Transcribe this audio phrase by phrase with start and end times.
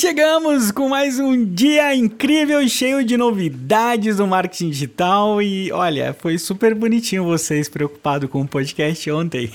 [0.00, 6.38] Chegamos com mais um dia incrível, cheio de novidades do marketing digital e olha, foi
[6.38, 9.50] super bonitinho vocês preocupados com o podcast ontem.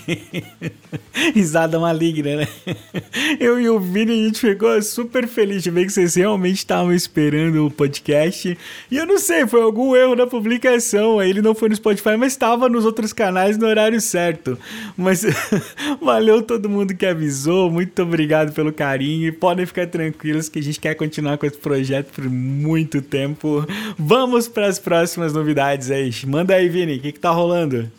[1.34, 2.48] Risada maligna, né?
[3.42, 6.94] Eu e o Vini, a gente ficou super feliz de ver que vocês realmente estavam
[6.94, 8.56] esperando o podcast.
[8.92, 12.34] E eu não sei, foi algum erro na publicação, ele não foi no Spotify, mas
[12.34, 14.60] estava nos outros canais no horário certo.
[14.96, 15.26] Mas
[16.00, 20.64] valeu todo mundo que avisou, muito obrigado pelo carinho e podem ficar tranquilos que a
[20.64, 23.66] gente quer continuar com esse projeto por muito tempo.
[23.98, 26.12] Vamos para as próximas novidades aí.
[26.28, 27.90] Manda aí, Vini, o que, que tá rolando?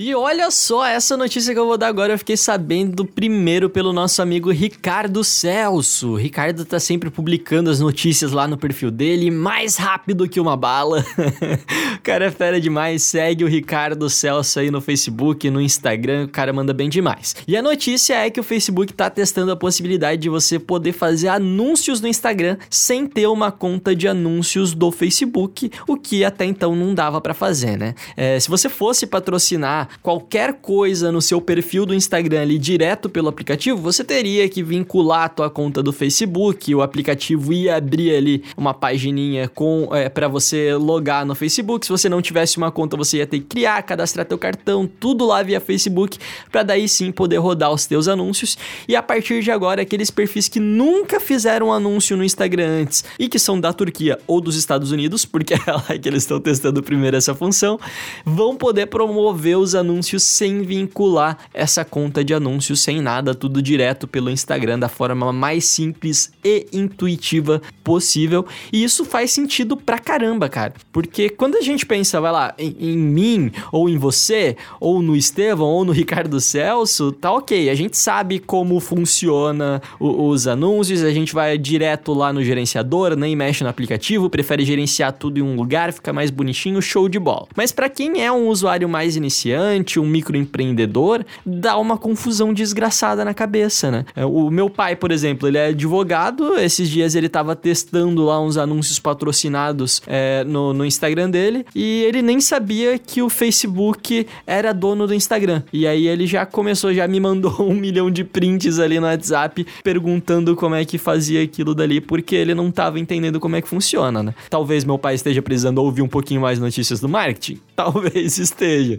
[0.00, 2.12] E olha só essa notícia que eu vou dar agora.
[2.12, 6.10] Eu fiquei sabendo primeiro pelo nosso amigo Ricardo Celso.
[6.10, 10.56] O Ricardo tá sempre publicando as notícias lá no perfil dele, mais rápido que uma
[10.56, 11.04] bala.
[11.98, 13.02] o cara é fera demais.
[13.02, 16.26] Segue o Ricardo Celso aí no Facebook, no Instagram.
[16.26, 17.34] O cara manda bem demais.
[17.48, 21.26] E a notícia é que o Facebook tá testando a possibilidade de você poder fazer
[21.26, 26.76] anúncios no Instagram sem ter uma conta de anúncios do Facebook, o que até então
[26.76, 27.96] não dava para fazer, né?
[28.16, 33.28] É, se você fosse patrocinar qualquer coisa no seu perfil do Instagram ali direto pelo
[33.28, 38.44] aplicativo, você teria que vincular a tua conta do Facebook, o aplicativo ia abrir ali
[38.56, 41.86] uma pagininha com é, para você logar no Facebook.
[41.86, 45.26] Se você não tivesse uma conta, você ia ter que criar, cadastrar teu cartão, tudo
[45.26, 46.18] lá via Facebook,
[46.50, 48.56] para daí sim poder rodar os teus anúncios.
[48.86, 53.28] E a partir de agora, aqueles perfis que nunca fizeram anúncio no Instagram antes e
[53.28, 56.82] que são da Turquia ou dos Estados Unidos, porque é lá que eles estão testando
[56.82, 57.78] primeiro essa função,
[58.24, 64.06] vão poder promover os anúncios sem vincular essa conta de anúncios, sem nada, tudo direto
[64.06, 68.44] pelo Instagram, da forma mais simples e intuitiva possível.
[68.72, 70.74] E isso faz sentido pra caramba, cara.
[70.92, 75.16] Porque quando a gente pensa, vai lá, em, em mim, ou em você, ou no
[75.16, 77.70] Estevão, ou no Ricardo Celso, tá ok.
[77.70, 83.16] A gente sabe como funciona o, os anúncios, a gente vai direto lá no gerenciador,
[83.16, 87.18] nem mexe no aplicativo, prefere gerenciar tudo em um lugar, fica mais bonitinho, show de
[87.18, 87.46] bola.
[87.56, 89.67] Mas para quem é um usuário mais iniciante,
[89.98, 94.04] um microempreendedor, dá uma confusão desgraçada na cabeça, né?
[94.14, 98.40] É, o meu pai, por exemplo, ele é advogado, esses dias ele tava testando lá
[98.40, 104.26] uns anúncios patrocinados é, no, no Instagram dele e ele nem sabia que o Facebook
[104.46, 105.62] era dono do Instagram.
[105.72, 109.66] E aí ele já começou, já me mandou um milhão de prints ali no WhatsApp
[109.82, 113.68] perguntando como é que fazia aquilo dali, porque ele não tava entendendo como é que
[113.68, 114.34] funciona, né?
[114.50, 117.60] Talvez meu pai esteja precisando ouvir um pouquinho mais notícias do marketing.
[117.74, 118.98] Talvez esteja.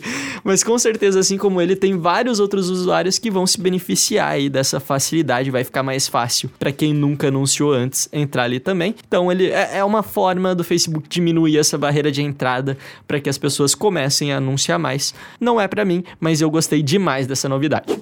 [0.49, 4.49] Mas com certeza, assim como ele, tem vários outros usuários que vão se beneficiar aí
[4.49, 5.51] dessa facilidade.
[5.51, 8.95] Vai ficar mais fácil para quem nunca anunciou antes entrar ali também.
[9.07, 12.75] Então, ele é, é uma forma do Facebook diminuir essa barreira de entrada
[13.07, 15.13] para que as pessoas comecem a anunciar mais.
[15.39, 18.01] Não é para mim, mas eu gostei demais dessa novidade.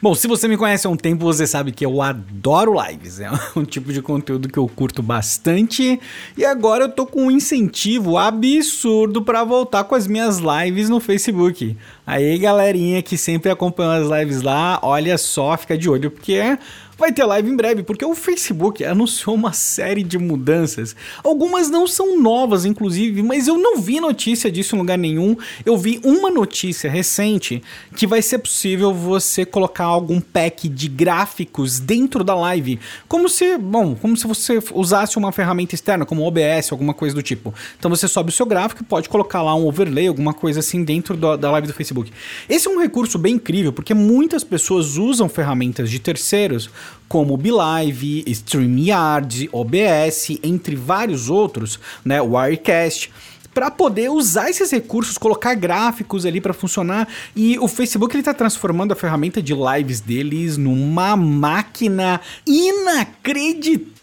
[0.00, 3.18] Bom, se você me conhece há um tempo, você sabe que eu adoro lives.
[3.18, 3.28] É
[3.58, 5.98] um tipo de conteúdo que eu curto bastante.
[6.36, 11.00] E agora eu tô com um incentivo absurdo para voltar com as minhas lives no
[11.00, 11.76] Facebook.
[12.06, 16.56] Aí, galerinha que sempre acompanha as lives lá, olha só, fica de olho, porque
[16.98, 20.96] vai ter live em breve, porque o Facebook anunciou uma série de mudanças.
[21.22, 25.36] Algumas não são novas, inclusive, mas eu não vi notícia disso em lugar nenhum.
[25.64, 27.62] Eu vi uma notícia recente
[27.96, 33.56] que vai ser possível você colocar algum pack de gráficos dentro da live, como se,
[33.56, 37.54] bom, como se você usasse uma ferramenta externa, como OBS, alguma coisa do tipo.
[37.78, 40.82] Então você sobe o seu gráfico e pode colocar lá um overlay, alguma coisa assim
[40.82, 42.10] dentro do, da live do Facebook.
[42.48, 46.68] Esse é um recurso bem incrível, porque muitas pessoas usam ferramentas de terceiros
[47.08, 53.10] como BeLive, StreamYard, OBS, entre vários outros, né, Wirecast
[53.58, 57.08] para poder usar esses recursos, colocar gráficos ali para funcionar.
[57.34, 63.97] E o Facebook ele tá transformando a ferramenta de lives deles numa máquina inacreditável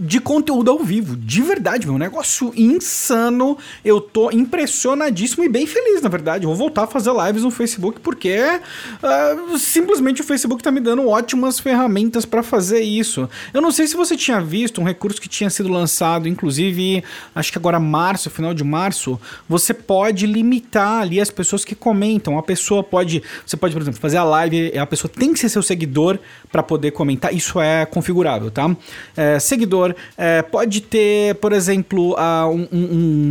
[0.00, 1.16] de conteúdo ao vivo.
[1.16, 1.96] De verdade, meu.
[1.96, 3.58] Um negócio insano.
[3.84, 6.46] Eu tô impressionadíssimo e bem feliz, na verdade.
[6.46, 11.06] Vou voltar a fazer lives no Facebook porque uh, simplesmente o Facebook tá me dando
[11.06, 13.28] ótimas ferramentas para fazer isso.
[13.52, 17.04] Eu não sei se você tinha visto um recurso que tinha sido lançado, inclusive,
[17.34, 22.38] acho que agora março, final de março, você pode limitar ali as pessoas que comentam.
[22.38, 25.48] A pessoa pode, você pode, por exemplo, fazer a live, a pessoa tem que ser
[25.48, 26.18] seu seguidor
[26.50, 27.34] para poder comentar.
[27.34, 28.74] Isso é configurável, tá?
[29.18, 32.68] É, seguidor, é, pode ter, por exemplo, uh, um,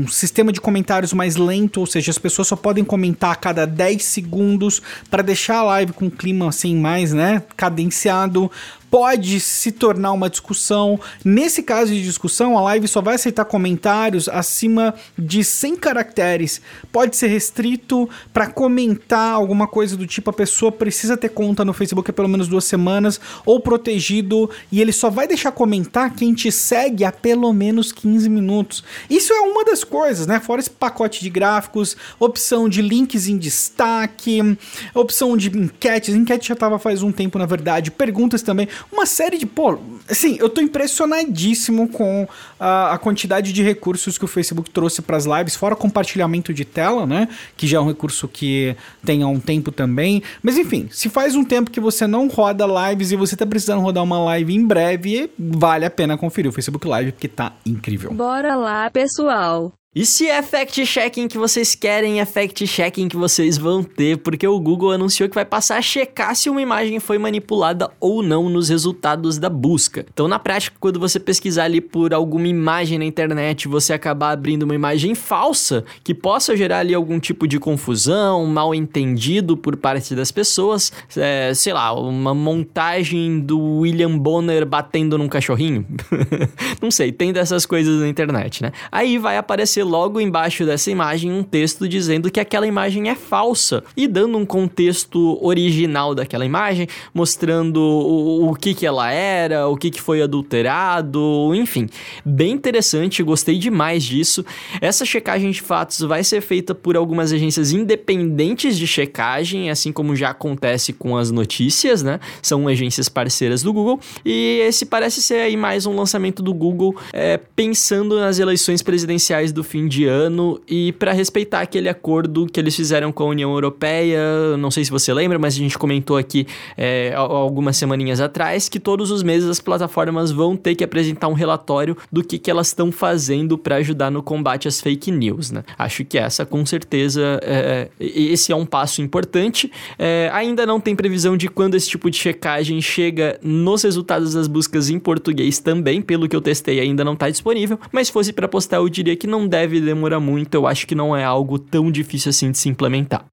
[0.02, 3.66] um, sistema de comentários mais lento, ou seja, as pessoas só podem comentar a cada
[3.66, 8.52] 10 segundos para deixar a live com um clima assim mais, né, cadenciado
[8.90, 11.00] pode se tornar uma discussão.
[11.24, 16.62] Nesse caso de discussão, a live só vai aceitar comentários acima de 100 caracteres.
[16.92, 21.74] Pode ser restrito para comentar alguma coisa do tipo a pessoa precisa ter conta no
[21.74, 26.34] Facebook há pelo menos duas semanas ou protegido e ele só vai deixar comentar quem
[26.34, 28.84] te segue há pelo menos 15 minutos.
[29.10, 30.40] Isso é uma das coisas, né?
[30.40, 34.58] Fora esse pacote de gráficos, opção de links em destaque,
[34.94, 36.16] opção de enquetes.
[36.16, 37.92] Enquete já estava faz um tempo, na verdade.
[37.92, 39.46] Perguntas também uma série de.
[39.46, 39.78] Pô,
[40.10, 42.28] assim, eu tô impressionadíssimo com
[42.60, 46.66] a, a quantidade de recursos que o Facebook trouxe para as lives, fora compartilhamento de
[46.66, 47.28] tela, né?
[47.56, 48.76] Que já é um recurso que
[49.06, 50.24] tem há um tempo também.
[50.42, 53.82] Mas enfim, se faz um tempo que você não roda lives e você tá precisando
[53.82, 58.14] rodar uma live em breve, vale a pena conferir o Facebook Live, porque tá incrível.
[58.14, 59.77] Bora lá, pessoal!
[59.98, 64.60] E se é fact-checking que vocês querem, é fact-checking que vocês vão ter, porque o
[64.60, 68.70] Google anunciou que vai passar a checar se uma imagem foi manipulada ou não nos
[68.70, 70.06] resultados da busca.
[70.14, 74.62] Então, na prática, quando você pesquisar ali por alguma imagem na internet, você acabar abrindo
[74.62, 80.14] uma imagem falsa, que possa gerar ali algum tipo de confusão, mal entendido por parte
[80.14, 85.88] das pessoas, é, sei lá, uma montagem do William Bonner batendo num cachorrinho.
[86.80, 88.72] não sei, tem dessas coisas na internet, né?
[88.92, 93.84] Aí vai aparecer logo embaixo dessa imagem um texto dizendo que aquela imagem é falsa
[93.96, 99.76] e dando um contexto original daquela imagem, mostrando o, o que que ela era, o
[99.76, 101.88] que que foi adulterado, enfim.
[102.26, 104.46] Bem interessante, gostei demais disso.
[104.82, 110.16] Essa checagem de fatos vai ser feita por algumas agências independentes de checagem, assim como
[110.16, 112.20] já acontece com as notícias, né?
[112.42, 116.96] São agências parceiras do Google e esse parece ser aí mais um lançamento do Google
[117.14, 122.58] é, pensando nas eleições presidenciais do fim de ano e para respeitar aquele acordo que
[122.58, 124.56] eles fizeram com a União Europeia.
[124.58, 126.48] Não sei se você lembra, mas a gente comentou aqui
[126.78, 131.34] é, algumas semaninhas atrás que todos os meses as plataformas vão ter que apresentar um
[131.34, 135.52] relatório do que, que elas estão fazendo para ajudar no combate às fake news.
[135.52, 135.64] Né?
[135.78, 139.70] Acho que essa, com certeza, é, esse é um passo importante.
[140.00, 144.48] É, ainda não tem previsão de quando esse tipo de checagem chega nos resultados das
[144.48, 148.32] buscas em português também, pelo que eu testei ainda não está disponível, mas se fosse
[148.32, 151.24] para postar eu diria que não deve deve demorar muito, eu acho que não é
[151.24, 153.26] algo tão difícil assim de se implementar.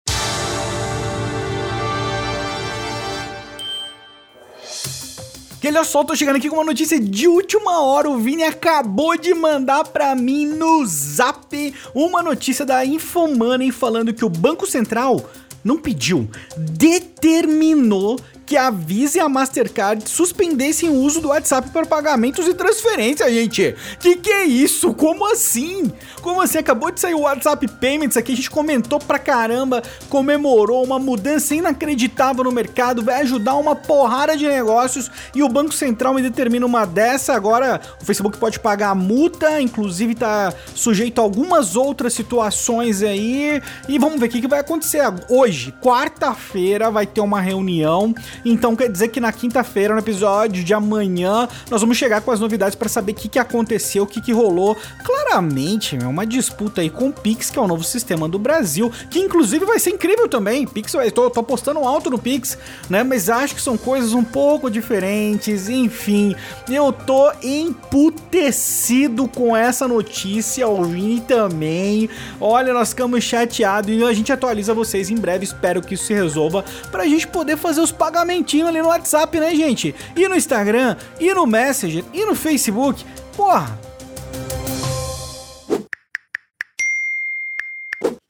[5.63, 8.11] E olha só, tô chegando aqui com uma notícia de última hora.
[8.11, 14.27] O Vini acabou de mandar pra mim no zap uma notícia da Infomoney falando que
[14.27, 15.25] o Banco Central
[15.65, 16.29] não pediu,
[16.59, 22.55] determinou que a Visa e a Mastercard suspendessem o uso do WhatsApp para pagamentos e
[22.55, 23.75] transferências, gente.
[23.99, 24.93] Que que é isso?
[24.94, 25.91] Como assim?
[26.20, 26.58] Como assim?
[26.58, 31.55] Acabou de sair o WhatsApp Payments aqui, a gente comentou pra caramba, comemorou uma mudança
[31.55, 36.67] inacreditável no mercado, vai ajudar uma porrada de negócios e o Banco Central me determina
[36.67, 37.35] uma dessa.
[37.35, 43.62] Agora o Facebook pode pagar a multa, inclusive tá sujeito a algumas outras situações aí.
[43.88, 45.02] E vamos ver o que, que vai acontecer.
[45.29, 48.14] Hoje, quarta-feira, vai ter uma reunião
[48.45, 52.41] então quer dizer que na quinta-feira, no episódio de amanhã, nós vamos chegar com as
[52.41, 54.77] novidades para saber o que, que aconteceu, o que, que rolou.
[55.03, 58.91] Claramente, é uma disputa aí com o Pix, que é o novo sistema do Brasil,
[59.11, 60.67] que inclusive vai ser incrível também.
[60.67, 63.03] Pix, eu tô, tô apostando alto no Pix, né?
[63.03, 66.35] Mas acho que são coisas um pouco diferentes, enfim.
[66.69, 72.09] Eu tô emputecido com essa notícia, o Vini também.
[72.41, 75.45] Olha, nós ficamos chateados e a gente atualiza vocês em breve.
[75.45, 79.38] Espero que isso se resolva pra gente poder fazer os pagamentos pagamentinho ali no WhatsApp,
[79.38, 79.95] né, gente?
[80.16, 83.04] E no Instagram, e no Messenger, e no Facebook.
[83.37, 83.78] Porra,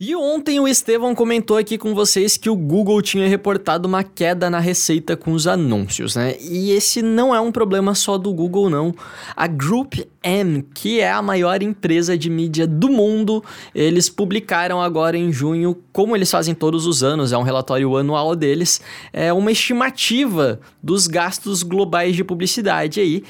[0.06, 4.50] E ontem o Estevão comentou aqui com vocês que o Google tinha reportado uma queda
[4.50, 6.36] na receita com os anúncios, né?
[6.42, 8.94] E esse não é um problema só do Google, não.
[9.34, 13.42] A Group M, que é a maior empresa de mídia do mundo,
[13.74, 18.36] eles publicaram agora em junho, como eles fazem todos os anos, é um relatório anual
[18.36, 23.24] deles, é uma estimativa dos gastos globais de publicidade aí.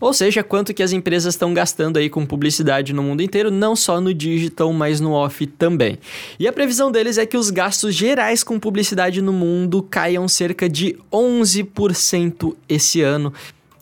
[0.00, 3.74] Ou seja, quanto que as empresas estão gastando aí com publicidade no mundo inteiro, não
[3.74, 5.98] só no digital, mas no off também.
[6.38, 10.68] E a previsão deles é que os gastos gerais com publicidade no mundo caiam cerca
[10.68, 13.32] de 11% esse ano.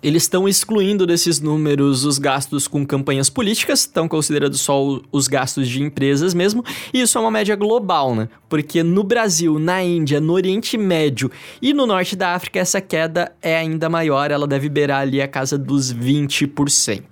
[0.06, 5.68] Eles estão excluindo desses números os gastos com campanhas políticas, estão considerando só os gastos
[5.68, 8.28] de empresas mesmo, e isso é uma média global, né?
[8.48, 11.28] Porque no Brasil, na Índia, no Oriente Médio
[11.60, 15.26] e no Norte da África, essa queda é ainda maior, ela deve beirar ali a
[15.26, 17.02] casa dos 20%,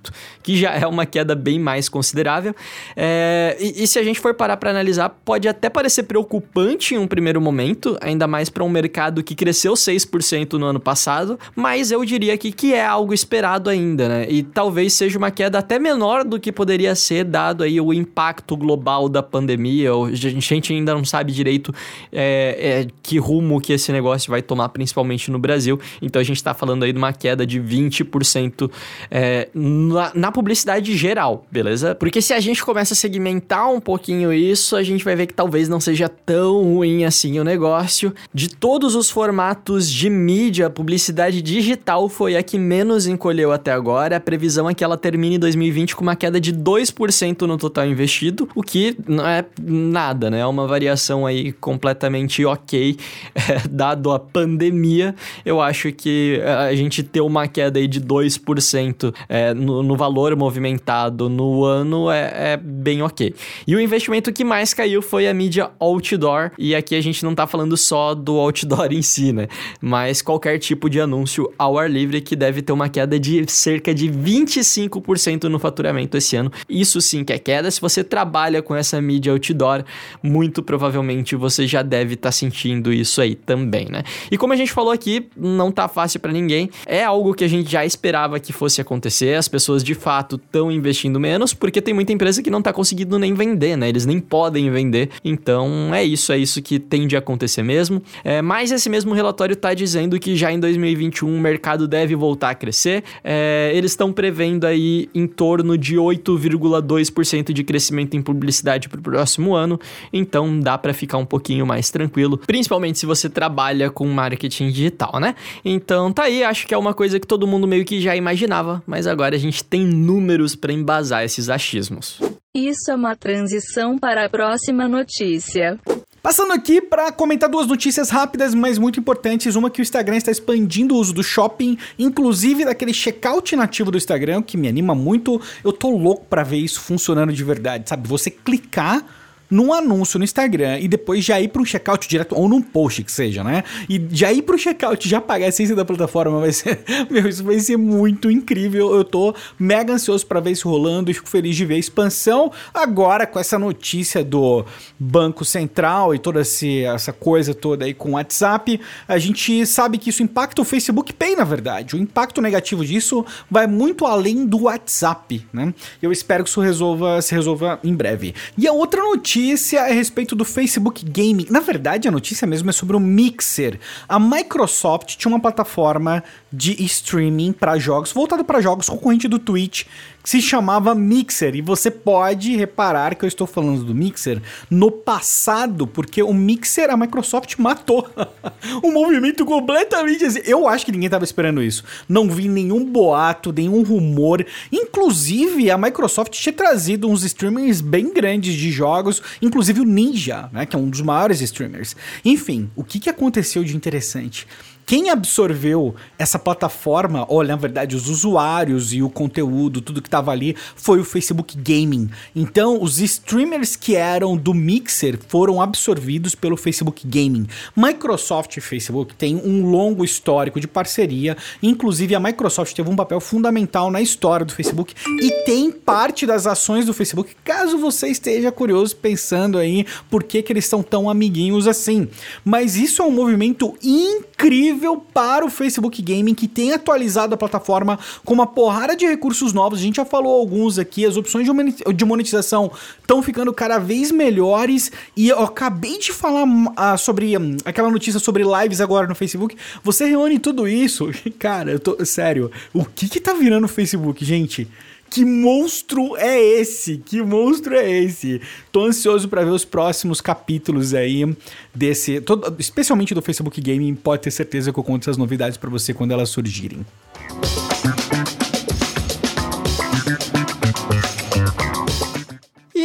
[0.40, 2.54] que já é uma queda bem mais considerável.
[2.94, 6.98] É, e, e se a gente for parar para analisar, pode até parecer preocupante em
[6.98, 11.90] um primeiro momento, ainda mais para um mercado que cresceu 6% no ano passado, mas
[11.90, 14.26] eu diria que, que é algo esperado ainda, né?
[14.28, 18.56] E talvez seja uma queda até menor do que poderia ser, dado aí o impacto
[18.56, 19.90] global da pandemia.
[19.92, 21.72] A gente ainda não sabe direito
[22.12, 25.78] é, é, que rumo que esse negócio vai tomar, principalmente no Brasil.
[26.00, 28.70] Então a gente está falando aí de uma queda de 20%
[29.10, 31.94] é, na, na publicidade geral, beleza?
[31.94, 35.34] Porque se a gente começa a segmentar um pouquinho isso, a gente vai ver que
[35.34, 38.14] talvez não seja tão ruim assim o negócio.
[38.32, 44.16] De todos os formatos de mídia, publicidade digital foi a que menos encolheu até agora.
[44.16, 47.86] A previsão é que ela termine em 2020 com uma queda de 2% no total
[47.86, 50.40] investido, o que não é nada, né?
[50.40, 52.96] É uma variação aí completamente ok,
[53.34, 55.14] é, dado a pandemia.
[55.44, 60.34] Eu acho que a gente ter uma queda aí de 2% é, no, no valor
[60.34, 63.32] movimentado no ano é, é bem ok.
[63.68, 67.36] E o investimento que mais caiu foi a mídia outdoor, e aqui a gente não
[67.36, 69.46] tá falando só do outdoor em si, né?
[69.80, 73.94] Mas qualquer tipo de anúncio ao ar livre que deve ter uma queda de cerca
[73.94, 76.50] de 25% no faturamento esse ano.
[76.68, 77.70] Isso sim que é queda.
[77.70, 79.84] Se você trabalha com essa mídia outdoor,
[80.22, 84.02] muito provavelmente você já deve estar tá sentindo isso aí também, né?
[84.30, 86.70] E como a gente falou aqui, não tá fácil para ninguém.
[86.86, 89.34] É algo que a gente já esperava que fosse acontecer.
[89.36, 93.18] As pessoas de fato estão investindo menos porque tem muita empresa que não tá conseguindo
[93.18, 93.88] nem vender, né?
[93.88, 95.10] Eles nem podem vender.
[95.24, 98.02] Então é isso, é isso que tende a acontecer mesmo.
[98.22, 102.43] É, mas esse mesmo relatório tá dizendo que já em 2021 o mercado deve voltar
[102.50, 103.04] a crescer.
[103.22, 109.02] É, eles estão prevendo aí em torno de 8,2% de crescimento em publicidade para o
[109.02, 109.78] próximo ano.
[110.12, 115.18] Então dá para ficar um pouquinho mais tranquilo, principalmente se você trabalha com marketing digital,
[115.20, 115.34] né?
[115.64, 118.82] Então tá aí, acho que é uma coisa que todo mundo meio que já imaginava,
[118.86, 122.20] mas agora a gente tem números para embasar esses achismos.
[122.56, 125.76] Isso é uma transição para a próxima notícia.
[126.24, 129.56] Passando aqui para comentar duas notícias rápidas, mas muito importantes.
[129.56, 133.98] Uma que o Instagram está expandindo o uso do shopping, inclusive daquele checkout nativo do
[133.98, 135.38] Instagram, que me anima muito.
[135.62, 138.08] Eu tô louco para ver isso funcionando de verdade, sabe?
[138.08, 139.04] Você clicar
[139.50, 143.02] num anúncio no Instagram e depois já ir para um checkout direto, ou num post
[143.04, 143.62] que seja, né?
[143.88, 146.82] E já ir para o checkout já pagar a essência da plataforma vai ser.
[147.10, 148.94] Meu, isso vai ser muito incrível.
[148.94, 152.50] Eu tô mega ansioso para ver isso rolando e fico feliz de ver a expansão
[152.72, 154.64] agora com essa notícia do
[154.98, 158.80] Banco Central e toda essa coisa toda aí com o WhatsApp.
[159.06, 161.94] A gente sabe que isso impacta o Facebook Pay, na verdade.
[161.94, 165.72] O impacto negativo disso vai muito além do WhatsApp, né?
[166.02, 168.34] Eu espero que isso resolva, se resolva em breve.
[168.56, 171.48] E a outra notícia notícia é a respeito do Facebook Gaming.
[171.50, 173.80] Na verdade, a notícia mesmo é sobre o Mixer.
[174.08, 176.22] A Microsoft tinha uma plataforma
[176.52, 179.86] de streaming para jogos, voltada para jogos, concorrente do Twitch,
[180.22, 181.56] que se chamava Mixer.
[181.56, 186.90] E você pode reparar que eu estou falando do Mixer no passado, porque o Mixer
[186.90, 188.08] a Microsoft matou.
[188.84, 190.40] um movimento completamente assim.
[190.44, 191.82] Eu acho que ninguém estava esperando isso.
[192.08, 194.46] Não vi nenhum boato, nenhum rumor.
[194.72, 200.66] Inclusive, a Microsoft tinha trazido uns streamers bem grandes de jogos, inclusive o Ninja, né,
[200.66, 201.96] que é um dos maiores streamers.
[202.24, 204.46] Enfim, o que, que aconteceu de interessante?
[204.86, 210.30] Quem absorveu essa plataforma, olha, na verdade, os usuários e o conteúdo, tudo que estava
[210.30, 212.10] ali, foi o Facebook Gaming.
[212.36, 217.46] Então, os streamers que eram do Mixer foram absorvidos pelo Facebook Gaming.
[217.74, 223.20] Microsoft e Facebook têm um longo histórico de parceria, inclusive a Microsoft teve um papel
[223.20, 228.52] fundamental na história do Facebook e tem parte das ações do Facebook, caso você esteja
[228.52, 232.08] curioso pensando aí por que, que eles são tão amiguinhos assim.
[232.44, 234.73] Mas isso é um movimento incrível
[235.12, 239.78] para o Facebook Gaming, que tem atualizado a plataforma com uma porrada de recursos novos.
[239.78, 241.48] A gente já falou alguns aqui, as opções
[241.94, 244.90] de monetização estão ficando cada vez melhores.
[245.16, 249.56] E eu acabei de falar uh, sobre um, aquela notícia sobre lives agora no Facebook.
[249.82, 251.10] Você reúne tudo isso.
[251.38, 252.04] Cara, eu tô.
[252.04, 254.68] Sério, o que que tá virando o Facebook, gente?
[255.14, 256.98] Que monstro é esse?
[256.98, 258.40] Que monstro é esse?
[258.72, 261.24] Tô ansioso para ver os próximos capítulos aí
[261.72, 263.94] desse, todo, especialmente do Facebook Gaming.
[263.94, 266.84] Pode ter certeza que eu conto essas novidades para você quando elas surgirem.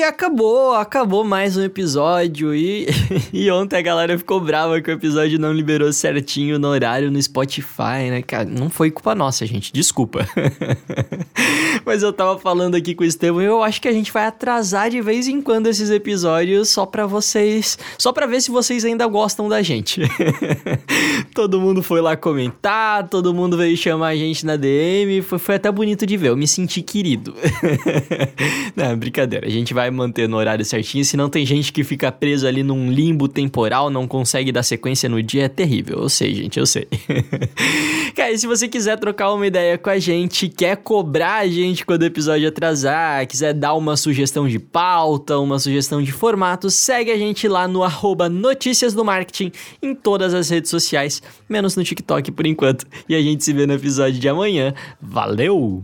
[0.09, 2.87] Acabou, acabou mais um episódio e,
[3.31, 7.21] e ontem a galera ficou brava que o episódio não liberou certinho no horário no
[7.21, 8.45] Spotify, né, cara?
[8.45, 10.27] Não foi culpa nossa, gente, desculpa.
[11.85, 14.25] Mas eu tava falando aqui com o Estevão e eu acho que a gente vai
[14.25, 18.83] atrasar de vez em quando esses episódios só pra vocês, só pra ver se vocês
[18.83, 20.01] ainda gostam da gente.
[21.35, 25.55] todo mundo foi lá comentar, todo mundo veio chamar a gente na DM, foi, foi
[25.55, 27.35] até bonito de ver, eu me senti querido.
[28.75, 32.47] não, brincadeira, a gente vai manter no horário certinho, senão tem gente que fica preso
[32.47, 35.99] ali num limbo temporal, não consegue dar sequência no dia, é terrível.
[35.99, 36.87] Eu sei, gente, eu sei.
[38.15, 42.03] Cara, se você quiser trocar uma ideia com a gente, quer cobrar a gente quando
[42.03, 47.17] o episódio atrasar, quiser dar uma sugestão de pauta, uma sugestão de formato, segue a
[47.17, 49.51] gente lá no arroba Notícias do Marketing
[49.81, 52.85] em todas as redes sociais, menos no TikTok por enquanto.
[53.07, 54.73] E a gente se vê no episódio de amanhã.
[55.01, 55.83] Valeu!